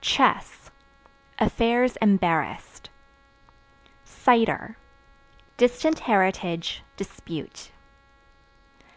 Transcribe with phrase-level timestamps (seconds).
[0.00, 0.72] Chess
[1.38, 2.90] Affairs embarrassed,
[4.02, 4.76] Cider
[5.56, 7.70] Distant heritage, dispute.